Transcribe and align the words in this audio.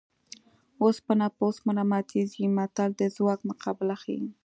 اوسپنه 0.83 1.25
په 1.35 1.41
اوسپنه 1.47 1.81
ماتېږي 1.91 2.45
متل 2.57 2.89
د 2.97 3.01
ځواک 3.15 3.39
مقابله 3.49 3.95
ښيي 4.01 4.25